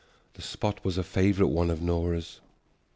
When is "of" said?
1.69-1.79